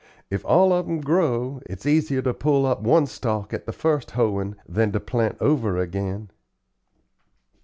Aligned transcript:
If 0.31 0.43
all 0.43 0.73
of 0.73 0.89
'em 0.89 0.99
grow, 1.01 1.61
it's 1.67 1.85
easier 1.85 2.23
to 2.23 2.33
pull 2.33 2.65
up 2.65 2.81
one 2.81 3.05
stalk 3.05 3.53
at 3.53 3.67
the 3.67 3.71
first 3.71 4.09
hoeing 4.17 4.55
than 4.67 4.91
to 4.93 4.99
plant 4.99 5.37
over 5.39 5.77
again." 5.77 6.31